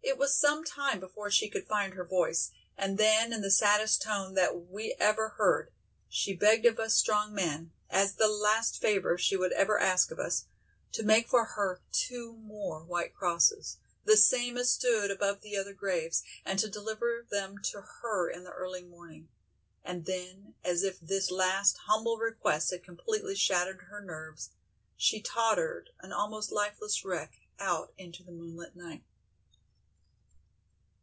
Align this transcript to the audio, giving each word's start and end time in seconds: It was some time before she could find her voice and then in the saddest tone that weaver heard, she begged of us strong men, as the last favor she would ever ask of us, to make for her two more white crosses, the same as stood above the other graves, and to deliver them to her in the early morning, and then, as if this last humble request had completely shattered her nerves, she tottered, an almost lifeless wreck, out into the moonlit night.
It 0.00 0.16
was 0.16 0.34
some 0.34 0.64
time 0.64 1.00
before 1.00 1.30
she 1.30 1.50
could 1.50 1.66
find 1.68 1.92
her 1.92 2.04
voice 2.04 2.50
and 2.78 2.96
then 2.96 3.30
in 3.30 3.42
the 3.42 3.50
saddest 3.50 4.00
tone 4.00 4.32
that 4.34 4.58
weaver 4.68 5.34
heard, 5.36 5.70
she 6.08 6.34
begged 6.34 6.64
of 6.64 6.78
us 6.80 6.94
strong 6.94 7.34
men, 7.34 7.72
as 7.90 8.14
the 8.14 8.26
last 8.26 8.80
favor 8.80 9.18
she 9.18 9.36
would 9.36 9.52
ever 9.52 9.78
ask 9.78 10.10
of 10.10 10.18
us, 10.18 10.46
to 10.92 11.02
make 11.02 11.28
for 11.28 11.44
her 11.44 11.82
two 11.92 12.32
more 12.32 12.82
white 12.82 13.14
crosses, 13.14 13.76
the 14.06 14.16
same 14.16 14.56
as 14.56 14.70
stood 14.72 15.10
above 15.10 15.42
the 15.42 15.58
other 15.58 15.74
graves, 15.74 16.22
and 16.42 16.58
to 16.58 16.70
deliver 16.70 17.26
them 17.30 17.58
to 17.64 17.82
her 18.00 18.30
in 18.30 18.44
the 18.44 18.52
early 18.52 18.82
morning, 18.82 19.28
and 19.84 20.06
then, 20.06 20.54
as 20.64 20.82
if 20.82 20.98
this 21.00 21.30
last 21.30 21.76
humble 21.86 22.16
request 22.16 22.70
had 22.70 22.82
completely 22.82 23.36
shattered 23.36 23.82
her 23.82 24.00
nerves, 24.00 24.50
she 24.96 25.20
tottered, 25.20 25.90
an 26.00 26.12
almost 26.12 26.50
lifeless 26.50 27.04
wreck, 27.04 27.34
out 27.60 27.92
into 27.98 28.22
the 28.22 28.32
moonlit 28.32 28.74
night. 28.74 29.04